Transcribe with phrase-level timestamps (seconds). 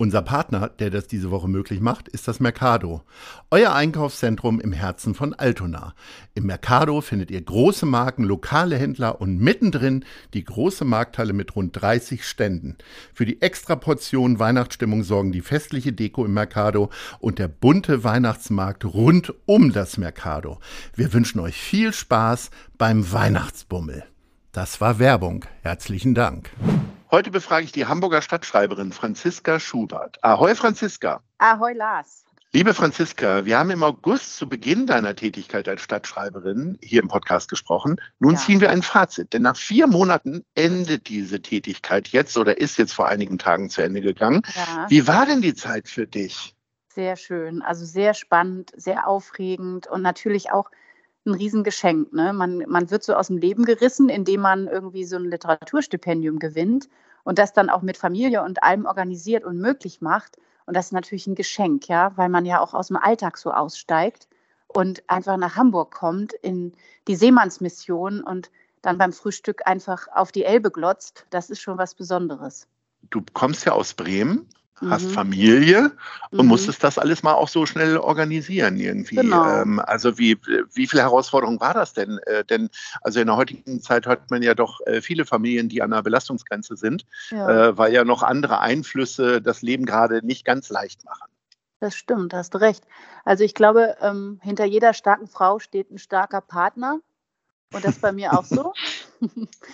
[0.00, 3.02] Unser Partner, der das diese Woche möglich macht, ist das Mercado.
[3.50, 5.92] Euer Einkaufszentrum im Herzen von Altona.
[6.32, 11.78] Im Mercado findet ihr große Marken, lokale Händler und mittendrin die große Markthalle mit rund
[11.78, 12.78] 30 Ständen.
[13.12, 18.86] Für die extra Portion Weihnachtsstimmung sorgen die festliche Deko im Mercado und der bunte Weihnachtsmarkt
[18.86, 20.60] rund um das Mercado.
[20.94, 24.04] Wir wünschen euch viel Spaß beim Weihnachtsbummel.
[24.52, 25.44] Das war Werbung.
[25.60, 26.50] Herzlichen Dank.
[27.12, 30.22] Heute befrage ich die Hamburger Stadtschreiberin Franziska Schubert.
[30.22, 31.20] Ahoi, Franziska.
[31.38, 32.24] Ahoi, Lars.
[32.52, 37.50] Liebe Franziska, wir haben im August zu Beginn deiner Tätigkeit als Stadtschreiberin hier im Podcast
[37.50, 38.00] gesprochen.
[38.20, 38.38] Nun ja.
[38.38, 42.92] ziehen wir ein Fazit, denn nach vier Monaten endet diese Tätigkeit jetzt oder ist jetzt
[42.92, 44.42] vor einigen Tagen zu Ende gegangen.
[44.54, 44.86] Ja.
[44.88, 46.54] Wie war denn die Zeit für dich?
[46.94, 50.70] Sehr schön, also sehr spannend, sehr aufregend und natürlich auch
[51.26, 52.12] ein Riesengeschenk.
[52.12, 52.32] Ne?
[52.32, 56.88] Man, man wird so aus dem Leben gerissen, indem man irgendwie so ein Literaturstipendium gewinnt
[57.24, 60.38] und das dann auch mit Familie und allem organisiert und möglich macht.
[60.66, 63.50] Und das ist natürlich ein Geschenk, ja, weil man ja auch aus dem Alltag so
[63.52, 64.28] aussteigt
[64.68, 66.72] und einfach nach Hamburg kommt in
[67.08, 68.50] die Seemannsmission und
[68.82, 71.26] dann beim Frühstück einfach auf die Elbe glotzt.
[71.30, 72.66] Das ist schon was Besonderes.
[73.10, 74.48] Du kommst ja aus Bremen
[74.88, 75.10] hast mhm.
[75.10, 75.92] Familie
[76.30, 76.48] und mhm.
[76.48, 79.16] musstest das alles mal auch so schnell organisieren irgendwie.
[79.16, 79.62] Genau.
[79.62, 80.38] Ähm, also wie,
[80.72, 82.18] wie viel Herausforderung war das denn?
[82.26, 82.70] Äh, denn
[83.02, 86.02] also in der heutigen Zeit hat man ja doch äh, viele Familien, die an der
[86.02, 87.68] Belastungsgrenze sind, ja.
[87.68, 91.30] Äh, weil ja noch andere Einflüsse das Leben gerade nicht ganz leicht machen.
[91.80, 92.84] Das stimmt, hast recht.
[93.24, 97.00] Also ich glaube, ähm, hinter jeder starken Frau steht ein starker Partner.
[97.72, 98.72] Und das bei mir auch so.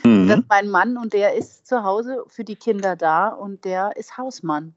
[0.02, 0.26] Mhm.
[0.26, 3.96] Das ist mein Mann und der ist zu Hause für die Kinder da und der
[3.96, 4.74] ist Hausmann.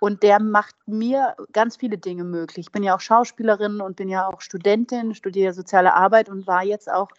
[0.00, 2.66] Und der macht mir ganz viele Dinge möglich.
[2.68, 6.64] Ich bin ja auch Schauspielerin und bin ja auch Studentin, studiere soziale Arbeit und war
[6.64, 7.10] jetzt auch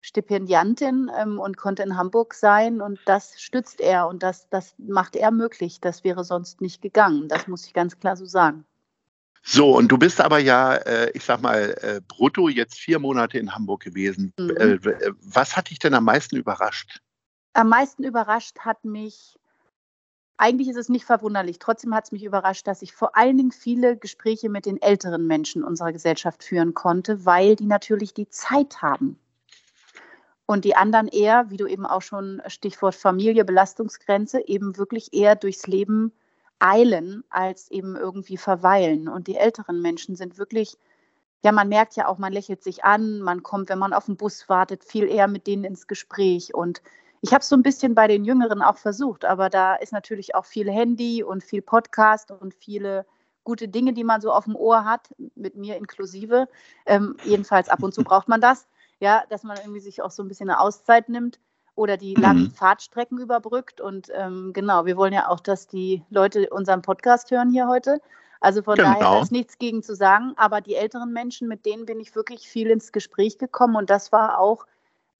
[0.00, 2.80] Stipendiantin ähm, und konnte in Hamburg sein.
[2.80, 5.80] Und das stützt er und das, das macht er möglich.
[5.80, 7.26] Das wäre sonst nicht gegangen.
[7.28, 8.64] Das muss ich ganz klar so sagen.
[9.48, 13.38] So, und du bist aber ja, äh, ich sag mal, äh, brutto jetzt vier Monate
[13.38, 14.32] in Hamburg gewesen.
[14.36, 14.50] Mhm.
[14.50, 14.78] Äh,
[15.22, 17.00] was hat dich denn am meisten überrascht?
[17.52, 19.38] Am meisten überrascht hat mich
[20.36, 21.60] eigentlich ist es nicht verwunderlich.
[21.60, 25.26] Trotzdem hat es mich überrascht, dass ich vor allen Dingen viele Gespräche mit den älteren
[25.26, 29.18] Menschen unserer Gesellschaft führen konnte, weil die natürlich die Zeit haben.
[30.44, 35.36] Und die anderen eher, wie du eben auch schon Stichwort Familie, Belastungsgrenze, eben wirklich eher
[35.36, 36.12] durchs Leben
[36.58, 39.08] eilen, als eben irgendwie verweilen.
[39.08, 40.76] Und die älteren Menschen sind wirklich,
[41.42, 44.16] ja, man merkt ja auch, man lächelt sich an, man kommt, wenn man auf den
[44.16, 46.82] Bus wartet, viel eher mit denen ins Gespräch und
[47.22, 50.34] ich habe es so ein bisschen bei den Jüngeren auch versucht, aber da ist natürlich
[50.34, 53.06] auch viel Handy und viel Podcast und viele
[53.42, 56.48] gute Dinge, die man so auf dem Ohr hat, mit mir inklusive.
[56.84, 58.66] Ähm, jedenfalls ab und zu braucht man das,
[59.00, 61.40] ja, dass man irgendwie sich auch so ein bisschen eine Auszeit nimmt
[61.76, 62.50] oder die langen mhm.
[62.50, 63.80] Fahrtstrecken überbrückt.
[63.80, 68.00] Und ähm, genau, wir wollen ja auch, dass die Leute unseren Podcast hören hier heute.
[68.40, 68.98] Also von genau.
[68.98, 70.32] daher ist nichts gegen zu sagen.
[70.36, 73.76] Aber die älteren Menschen, mit denen bin ich wirklich viel ins Gespräch gekommen.
[73.76, 74.66] Und das war auch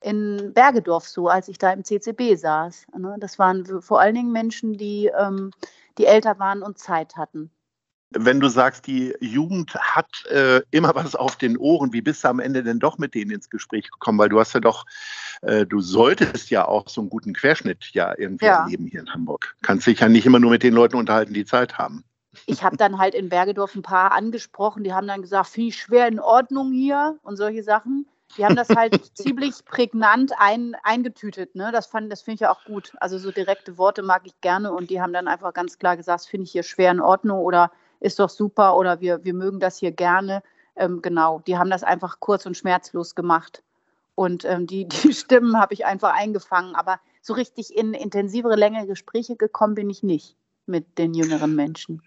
[0.01, 2.87] in Bergedorf so, als ich da im CCB saß.
[2.99, 3.17] Ne?
[3.19, 5.53] Das waren vor allen Dingen Menschen, die, ähm,
[5.99, 7.51] die älter waren und Zeit hatten.
[8.11, 12.29] Wenn du sagst, die Jugend hat äh, immer was auf den Ohren, wie bist du
[12.29, 14.19] am Ende denn doch mit denen ins Gespräch gekommen?
[14.19, 14.85] Weil du hast ja doch,
[15.43, 18.63] äh, du solltest ja auch so einen guten Querschnitt ja irgendwie ja.
[18.63, 19.57] erleben hier in Hamburg.
[19.63, 22.05] Kannst dich ja nicht immer nur mit den Leuten unterhalten, die Zeit haben.
[22.47, 25.79] Ich habe dann halt in Bergedorf ein paar angesprochen, die haben dann gesagt, finde ich
[25.79, 28.07] schwer in Ordnung hier und solche Sachen.
[28.37, 31.55] Die haben das halt ziemlich prägnant ein, eingetütet.
[31.55, 31.71] Ne?
[31.73, 32.93] Das, das finde ich ja auch gut.
[33.01, 36.27] Also so direkte Worte mag ich gerne und die haben dann einfach ganz klar gesagt,
[36.27, 37.71] finde ich hier schwer in Ordnung oder
[38.01, 40.43] ist doch super oder wir, wir mögen das hier gerne.
[40.77, 43.63] Ähm, genau, die haben das einfach kurz und schmerzlos gemacht.
[44.15, 46.75] Und ähm, die, die Stimmen habe ich einfach eingefangen.
[46.75, 52.03] Aber so richtig in intensivere, längere Gespräche gekommen bin ich nicht mit den jüngeren Menschen.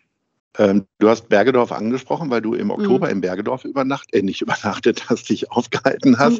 [0.57, 3.13] Ähm, du hast Bergedorf angesprochen, weil du im Oktober mhm.
[3.13, 6.39] in Bergedorf übernachtet, äh, nicht übernachtet hast, dich aufgehalten hast.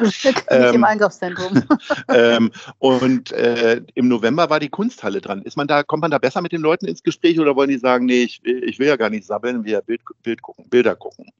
[0.50, 1.63] ähm, nicht im Einkaufszentrum.
[2.09, 5.44] ähm, und äh, im November war die Kunsthalle dran.
[5.44, 7.77] Ist man da, kommt man da besser mit den Leuten ins Gespräch oder wollen die
[7.77, 11.31] sagen, nee, ich, ich will ja gar nicht sabbeln, wir Bild, Bild gucken, Bilder gucken?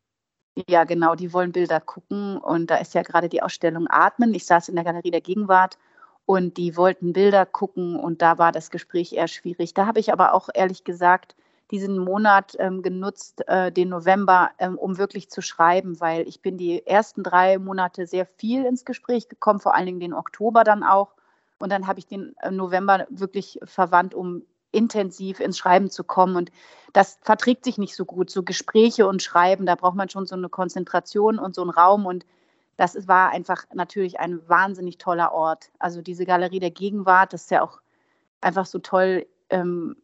[0.68, 2.38] Ja, genau, die wollen Bilder gucken.
[2.38, 4.34] Und da ist ja gerade die Ausstellung Atmen.
[4.34, 5.78] Ich saß in der Galerie der Gegenwart
[6.26, 9.74] und die wollten Bilder gucken und da war das Gespräch eher schwierig.
[9.74, 11.36] Da habe ich aber auch ehrlich gesagt
[11.72, 16.58] diesen Monat ähm, genutzt, äh, den November, ähm, um wirklich zu schreiben, weil ich bin
[16.58, 20.84] die ersten drei Monate sehr viel ins Gespräch gekommen, vor allen Dingen den Oktober dann
[20.84, 21.14] auch.
[21.60, 26.36] Und dann habe ich den äh, November wirklich verwandt, um intensiv ins Schreiben zu kommen.
[26.36, 26.52] Und
[26.94, 28.30] das verträgt sich nicht so gut.
[28.30, 32.06] So Gespräche und Schreiben, da braucht man schon so eine Konzentration und so einen Raum.
[32.06, 32.26] Und
[32.78, 35.72] das war einfach natürlich ein wahnsinnig toller Ort.
[35.80, 37.80] Also diese Galerie der Gegenwart, das ist ja auch
[38.42, 39.28] einfach so toll.
[39.50, 39.96] Ähm,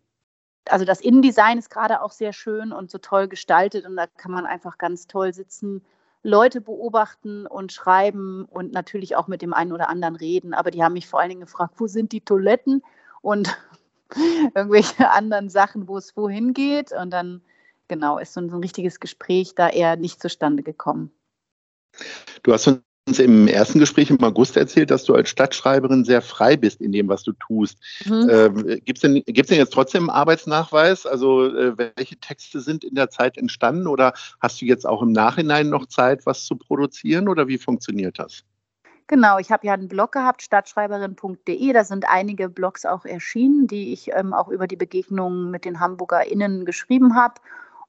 [0.70, 4.32] also das Innendesign ist gerade auch sehr schön und so toll gestaltet und da kann
[4.32, 5.82] man einfach ganz toll sitzen,
[6.26, 10.56] Leute beobachten und schreiben und natürlich auch mit dem einen oder anderen reden.
[10.56, 12.84] Aber die haben mich vor allen Dingen gefragt, wo sind die Toiletten
[13.22, 13.56] und
[14.56, 16.92] irgendwelche anderen Sachen, wo es wohin geht.
[16.92, 17.42] Und dann,
[17.88, 21.12] genau, ist so ein, so ein richtiges Gespräch da eher nicht zustande gekommen.
[22.42, 26.58] Du hast uns im ersten Gespräch im August erzählt, dass du als Stadtschreiberin sehr frei
[26.58, 27.78] bist in dem, was du tust.
[28.06, 28.30] Mhm.
[28.32, 31.06] Ähm, Gibt es denn, gibt's denn jetzt trotzdem einen Arbeitsnachweis?
[31.06, 35.12] Also äh, welche Texte sind in der Zeit entstanden oder hast du jetzt auch im
[35.12, 38.44] Nachhinein noch Zeit, was zu produzieren oder wie funktioniert das?
[39.08, 41.74] Genau, ich habe ja einen Blog gehabt, stadtschreiberin.de.
[41.74, 45.80] Da sind einige Blogs auch erschienen, die ich ähm, auch über die Begegnungen mit den
[45.80, 47.36] HamburgerInnen geschrieben habe.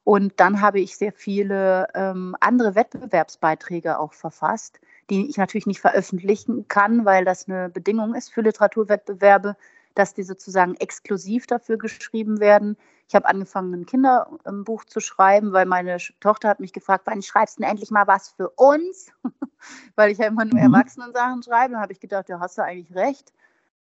[0.05, 4.79] Und dann habe ich sehr viele ähm, andere Wettbewerbsbeiträge auch verfasst
[5.11, 9.57] die ich natürlich nicht veröffentlichen kann, weil das eine Bedingung ist für Literaturwettbewerbe,
[9.95, 12.77] dass die sozusagen exklusiv dafür geschrieben werden.
[13.09, 17.59] Ich habe angefangen, ein Kinderbuch zu schreiben, weil meine Tochter hat mich gefragt, wann schreibst
[17.59, 19.13] du denn endlich mal was für uns?
[19.95, 20.75] weil ich ja immer nur mhm.
[20.75, 21.75] Erwachsenensachen schreibe.
[21.75, 23.33] Da habe ich gedacht, ja, hast du eigentlich recht.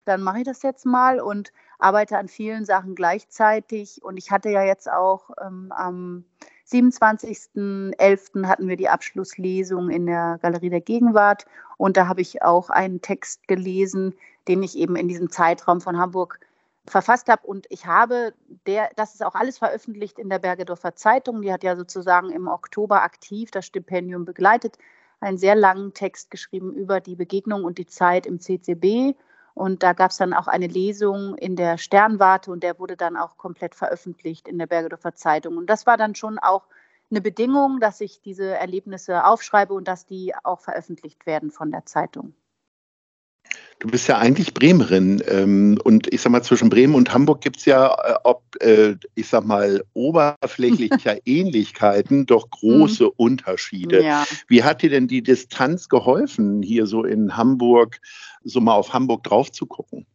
[0.05, 4.03] Dann mache ich das jetzt mal und arbeite an vielen Sachen gleichzeitig.
[4.03, 6.25] Und ich hatte ja jetzt auch ähm, am
[6.71, 8.47] 27.11.
[8.47, 11.45] hatten wir die Abschlusslesung in der Galerie der Gegenwart.
[11.77, 14.15] Und da habe ich auch einen Text gelesen,
[14.47, 16.39] den ich eben in diesem Zeitraum von Hamburg
[16.87, 17.45] verfasst habe.
[17.45, 18.33] Und ich habe
[18.65, 22.47] der, das ist auch alles veröffentlicht in der Bergedorfer Zeitung, die hat ja sozusagen im
[22.47, 24.77] Oktober aktiv das Stipendium begleitet,
[25.19, 29.15] einen sehr langen Text geschrieben über die Begegnung und die Zeit im CCB
[29.61, 33.15] und da gab es dann auch eine Lesung in der Sternwarte und der wurde dann
[33.15, 35.55] auch komplett veröffentlicht in der Bergedorfer Zeitung.
[35.57, 36.63] Und das war dann schon auch
[37.11, 41.85] eine Bedingung, dass ich diese Erlebnisse aufschreibe und dass die auch veröffentlicht werden von der
[41.85, 42.33] Zeitung.
[43.81, 47.57] Du bist ja eigentlich Bremerin ähm, und ich sag mal, zwischen Bremen und Hamburg gibt
[47.57, 53.11] es ja, äh, ob, äh, ich sag mal, oberflächlicher Ähnlichkeiten, doch große mhm.
[53.17, 54.03] Unterschiede.
[54.03, 54.27] Ja.
[54.47, 57.99] Wie hat dir denn die Distanz geholfen, hier so in Hamburg,
[58.43, 60.05] so mal auf Hamburg drauf zu gucken?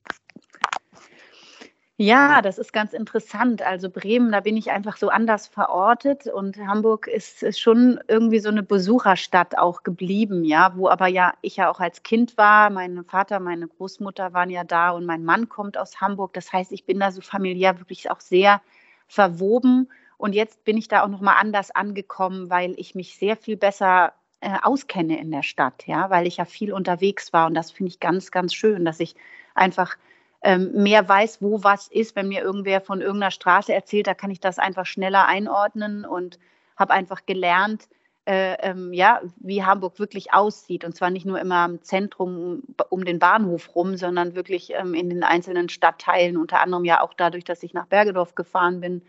[1.99, 3.63] Ja, das ist ganz interessant.
[3.63, 8.51] Also Bremen, da bin ich einfach so anders verortet und Hamburg ist, schon irgendwie so
[8.51, 12.69] eine Besucherstadt auch geblieben, ja, wo aber ja ich ja auch als Kind war.
[12.69, 16.35] Mein Vater, meine Großmutter waren ja da und mein Mann kommt aus Hamburg.
[16.35, 18.61] Das heißt, ich bin da so familiär wirklich auch sehr
[19.09, 19.89] verwoben
[20.19, 23.57] und jetzt bin ich da auch noch mal anders angekommen, weil ich mich sehr viel
[23.57, 27.71] besser äh, auskenne in der Stadt, ja, weil ich ja viel unterwegs war und das
[27.71, 29.15] finde ich ganz, ganz schön, dass ich
[29.55, 29.97] einfach
[30.43, 32.17] ähm, mehr weiß, wo was ist.
[32.17, 36.39] Wenn mir irgendwer von irgendeiner Straße erzählt, da kann ich das einfach schneller einordnen und
[36.77, 37.89] habe einfach gelernt,
[38.27, 40.85] äh, ähm, ja, wie Hamburg wirklich aussieht.
[40.85, 45.09] Und zwar nicht nur immer im Zentrum um den Bahnhof rum, sondern wirklich ähm, in
[45.09, 49.03] den einzelnen Stadtteilen, unter anderem ja auch dadurch, dass ich nach Bergedorf gefahren bin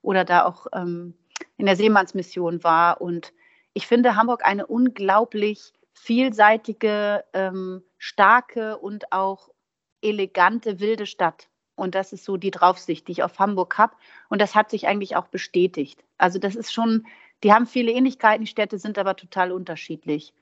[0.00, 1.14] oder da auch ähm,
[1.56, 3.00] in der Seemannsmission war.
[3.00, 3.32] Und
[3.72, 9.48] ich finde Hamburg eine unglaublich vielseitige, ähm, starke und auch
[10.02, 11.48] elegante, wilde Stadt.
[11.74, 13.94] Und das ist so die Draufsicht, die ich auf Hamburg habe.
[14.28, 16.04] Und das hat sich eigentlich auch bestätigt.
[16.18, 17.06] Also das ist schon,
[17.42, 20.34] die haben viele Ähnlichkeiten, die Städte sind aber total unterschiedlich.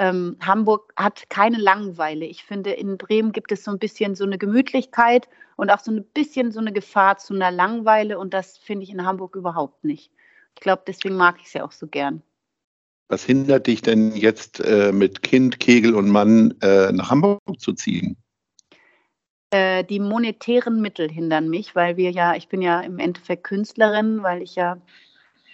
[0.00, 2.24] Ähm, Hamburg hat keine Langeweile.
[2.24, 5.90] Ich finde, in Bremen gibt es so ein bisschen so eine Gemütlichkeit und auch so
[5.90, 8.18] ein bisschen so eine Gefahr zu einer Langeweile.
[8.18, 10.12] Und das finde ich in Hamburg überhaupt nicht.
[10.54, 12.22] Ich glaube, deswegen mag ich es ja auch so gern.
[13.08, 17.72] Was hindert dich denn jetzt äh, mit Kind, Kegel und Mann äh, nach Hamburg zu
[17.72, 18.16] ziehen?
[19.50, 24.22] Äh, die monetären Mittel hindern mich, weil wir ja, ich bin ja im Endeffekt Künstlerin,
[24.22, 24.76] weil ich ja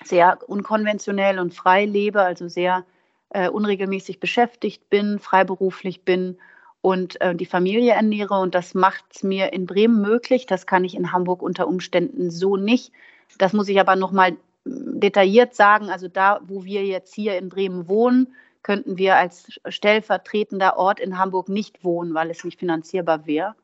[0.02, 2.84] sehr unkonventionell und frei lebe, also sehr
[3.30, 6.38] äh, unregelmäßig beschäftigt bin, freiberuflich bin
[6.80, 8.40] und äh, die Familie ernähre.
[8.40, 10.46] Und das macht es mir in Bremen möglich.
[10.46, 12.92] Das kann ich in Hamburg unter Umständen so nicht.
[13.38, 15.88] Das muss ich aber nochmal detailliert sagen.
[15.88, 21.18] Also da, wo wir jetzt hier in Bremen wohnen, könnten wir als stellvertretender Ort in
[21.18, 23.54] Hamburg nicht wohnen, weil es nicht finanzierbar wäre.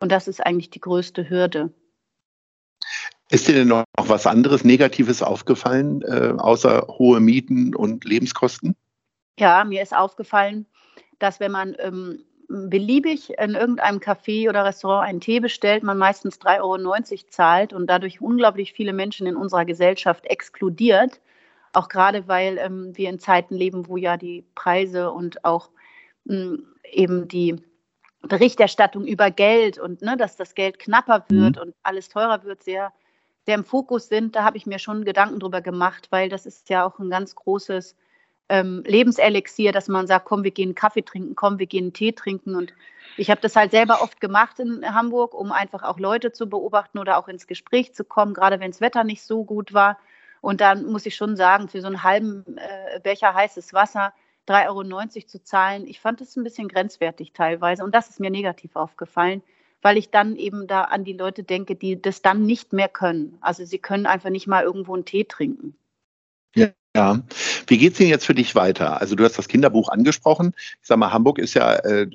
[0.00, 1.72] Und das ist eigentlich die größte Hürde.
[3.30, 8.76] Ist dir denn noch was anderes Negatives aufgefallen, äh, außer hohe Mieten und Lebenskosten?
[9.38, 10.66] Ja, mir ist aufgefallen,
[11.18, 16.38] dass wenn man ähm, beliebig in irgendeinem Café oder Restaurant einen Tee bestellt, man meistens
[16.40, 21.20] 3,90 Euro zahlt und dadurch unglaublich viele Menschen in unserer Gesellschaft exkludiert.
[21.72, 25.70] Auch gerade, weil ähm, wir in Zeiten leben, wo ja die Preise und auch
[26.24, 27.56] mh, hm, eben die
[28.28, 31.62] Berichterstattung über Geld und ne, dass das Geld knapper wird mhm.
[31.62, 32.92] und alles teurer wird, sehr,
[33.44, 34.36] sehr im Fokus sind.
[34.36, 37.34] Da habe ich mir schon Gedanken drüber gemacht, weil das ist ja auch ein ganz
[37.34, 37.96] großes
[38.48, 42.54] ähm, Lebenselixier, dass man sagt, komm, wir gehen Kaffee trinken, komm, wir gehen Tee trinken.
[42.54, 42.72] Und
[43.16, 46.98] ich habe das halt selber oft gemacht in Hamburg, um einfach auch Leute zu beobachten
[46.98, 49.98] oder auch ins Gespräch zu kommen, gerade wenn das Wetter nicht so gut war.
[50.40, 54.12] Und dann muss ich schon sagen, für so einen halben äh, Becher heißes Wasser
[54.48, 57.84] 3,90 Euro zu zahlen, ich fand das ein bisschen grenzwertig teilweise.
[57.84, 59.42] Und das ist mir negativ aufgefallen,
[59.82, 63.38] weil ich dann eben da an die Leute denke, die das dann nicht mehr können.
[63.40, 65.76] Also sie können einfach nicht mal irgendwo einen Tee trinken.
[66.54, 67.20] Ja, ja.
[67.66, 69.00] Wie geht's denn jetzt für dich weiter?
[69.00, 70.52] Also du hast das Kinderbuch angesprochen.
[70.56, 72.08] Ich sag mal, Hamburg ist ja äh,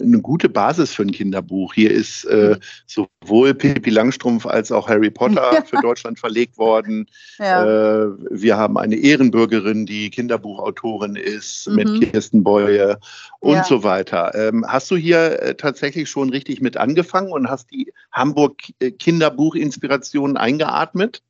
[0.00, 1.74] eine gute Basis für ein Kinderbuch.
[1.74, 2.56] Hier ist äh,
[2.86, 5.62] sowohl Pippi Langstrumpf als auch Harry Potter ja.
[5.62, 7.06] für Deutschland verlegt worden.
[7.38, 7.64] Ja.
[7.64, 11.74] Äh, wir haben eine Ehrenbürgerin, die Kinderbuchautorin ist, mhm.
[11.74, 12.98] mit Kirsten Beue
[13.40, 13.64] und ja.
[13.64, 14.34] so weiter.
[14.34, 18.90] Ähm, hast du hier äh, tatsächlich schon richtig mit angefangen und hast die Hamburg äh,
[18.90, 21.22] Kinderbuch-Inspiration eingeatmet?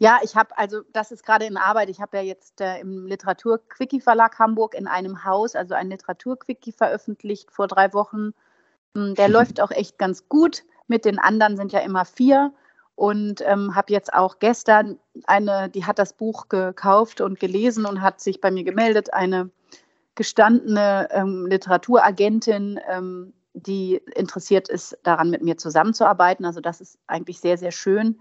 [0.00, 1.90] Ja, ich habe, also das ist gerade in Arbeit.
[1.90, 6.72] Ich habe ja jetzt äh, im Literatur-Quickie Verlag Hamburg in einem Haus, also ein Literatur-Quickie
[6.72, 8.32] veröffentlicht vor drei Wochen.
[8.94, 9.34] Hm, der mhm.
[9.34, 10.62] läuft auch echt ganz gut.
[10.86, 12.52] Mit den anderen sind ja immer vier.
[12.94, 18.00] Und ähm, habe jetzt auch gestern eine, die hat das Buch gekauft und gelesen und
[18.00, 19.50] hat sich bei mir gemeldet, eine
[20.16, 26.44] gestandene ähm, Literaturagentin, ähm, die interessiert ist, daran mit mir zusammenzuarbeiten.
[26.44, 28.20] Also das ist eigentlich sehr, sehr schön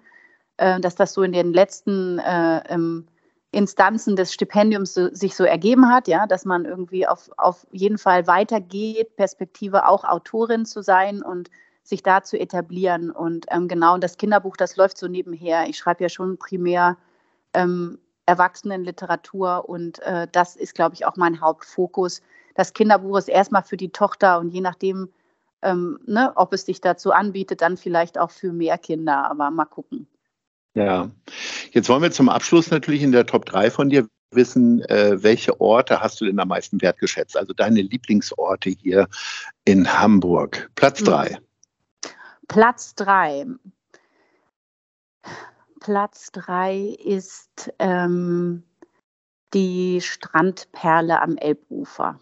[0.58, 3.08] äh, dass das so in den letzten äh, ähm,
[3.52, 7.98] Instanzen des Stipendiums so, sich so ergeben hat, ja, dass man irgendwie auf, auf jeden
[7.98, 11.50] Fall weitergeht, Perspektive auch Autorin zu sein und
[11.84, 13.10] sich da zu etablieren.
[13.10, 15.70] Und ähm, genau, das Kinderbuch, das läuft so nebenher.
[15.70, 16.98] Ich schreibe ja schon primär
[17.54, 22.22] ähm, Erwachsenenliteratur und äh, das ist, glaube ich, auch mein Hauptfokus.
[22.56, 25.10] Das Kinderbuch ist erstmal für die Tochter und je nachdem,
[25.62, 29.66] ähm, ne, ob es sich dazu anbietet, dann vielleicht auch für mehr Kinder, aber mal
[29.66, 30.08] gucken.
[30.78, 31.10] Ja,
[31.72, 35.60] jetzt wollen wir zum Abschluss natürlich in der Top 3 von dir wissen, äh, welche
[35.60, 37.36] Orte hast du denn am meisten wertgeschätzt?
[37.36, 39.08] Also deine Lieblingsorte hier
[39.66, 40.70] in Hamburg.
[40.76, 41.30] Platz 3.
[41.30, 41.38] Hm.
[42.48, 43.48] Platz 3.
[45.80, 48.62] Platz 3 ist ähm,
[49.56, 52.20] die Strandperle am Elbufer.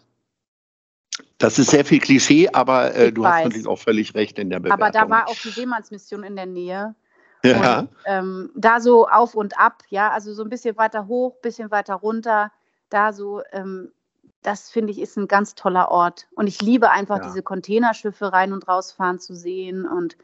[1.36, 3.34] Das ist sehr viel Klischee, aber äh, du weiß.
[3.34, 4.82] hast natürlich auch völlig recht in der Bewertung.
[4.82, 6.94] Aber da war auch die Seemannsmission in der Nähe.
[7.50, 7.80] Ja.
[7.80, 11.70] Und, ähm, da so auf und ab, ja, also so ein bisschen weiter hoch, bisschen
[11.70, 12.52] weiter runter,
[12.88, 13.92] da so, ähm,
[14.42, 16.28] das finde ich ist ein ganz toller Ort.
[16.36, 17.24] Und ich liebe einfach ja.
[17.24, 19.86] diese Containerschiffe rein und rausfahren zu sehen.
[19.86, 20.16] Und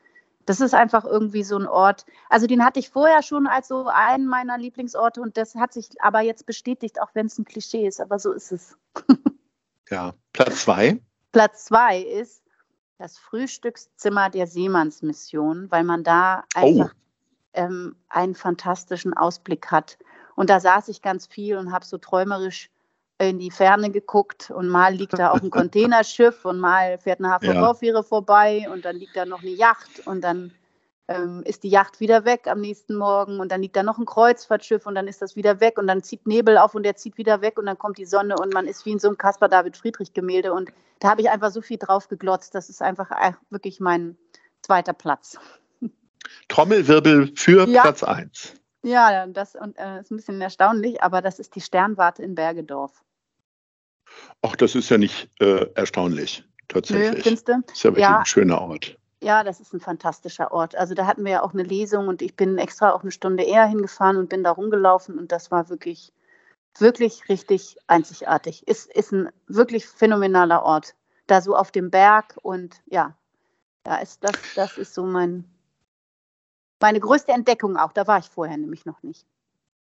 [0.46, 2.06] das ist einfach irgendwie so ein Ort.
[2.28, 5.88] Also den hatte ich vorher schon als so einen meiner Lieblingsorte und das hat sich
[6.00, 8.76] aber jetzt bestätigt, auch wenn es ein Klischee ist, aber so ist es.
[9.90, 11.00] ja, Platz zwei.
[11.32, 12.42] Platz zwei ist
[12.98, 16.60] das Frühstückszimmer der Seemannsmission, weil man da oh.
[16.60, 17.01] einfach oh
[17.54, 19.98] ähm, einen fantastischen Ausblick hat.
[20.34, 22.70] Und da saß ich ganz viel und habe so träumerisch
[23.18, 27.38] in die Ferne geguckt und mal liegt da auch ein Containerschiff und mal fährt eine
[27.38, 28.02] HVV-Fähre ja.
[28.02, 30.52] vorbei und dann liegt da noch eine Yacht und dann
[31.08, 34.06] ähm, ist die Yacht wieder weg am nächsten Morgen und dann liegt da noch ein
[34.06, 37.18] Kreuzfahrtschiff und dann ist das wieder weg und dann zieht Nebel auf und der zieht
[37.18, 39.48] wieder weg und dann kommt die Sonne und man ist wie in so einem Caspar
[39.48, 42.54] David Friedrich Gemälde und da habe ich einfach so viel drauf geglotzt.
[42.54, 44.16] Das ist einfach äh, wirklich mein
[44.62, 45.38] zweiter Platz.
[46.48, 47.82] Trommelwirbel für ja.
[47.82, 48.54] Platz 1.
[48.82, 53.02] Ja, das und, äh, ist ein bisschen erstaunlich, aber das ist die Sternwarte in Bergedorf.
[54.42, 57.24] Ach, das ist ja nicht äh, erstaunlich, tatsächlich.
[57.24, 57.62] Nö, du?
[57.66, 58.18] Das ist ja wirklich ja.
[58.18, 58.96] ein schöner Ort.
[59.22, 60.74] Ja, das ist ein fantastischer Ort.
[60.74, 63.44] Also da hatten wir ja auch eine Lesung und ich bin extra auch eine Stunde
[63.44, 66.12] eher hingefahren und bin da rumgelaufen und das war wirklich,
[66.78, 68.66] wirklich richtig einzigartig.
[68.66, 70.96] Ist, ist ein wirklich phänomenaler Ort.
[71.28, 73.16] Da so auf dem Berg und ja,
[73.84, 75.44] da ist das, das ist so mein,
[76.82, 77.92] meine größte Entdeckung auch.
[77.92, 79.24] Da war ich vorher nämlich noch nicht.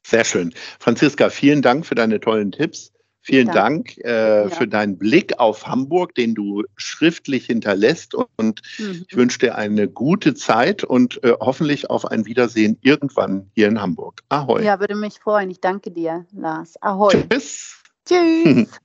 [0.06, 0.54] Sehr schön.
[0.80, 2.92] Franziska, vielen Dank für deine tollen Tipps.
[3.22, 4.50] Vielen Dank, Dank äh, ja.
[4.50, 8.14] für deinen Blick auf Hamburg, den du schriftlich hinterlässt.
[8.14, 9.04] Und mhm.
[9.08, 13.82] ich wünsche dir eine gute Zeit und äh, hoffentlich auf ein Wiedersehen irgendwann hier in
[13.82, 14.22] Hamburg.
[14.30, 14.64] Ahoi.
[14.64, 15.50] Ja, würde mich freuen.
[15.50, 16.76] Ich danke dir, Lars.
[16.84, 17.26] Ahoi.
[17.28, 17.82] Tschüss.
[18.08, 18.80] Tschüss.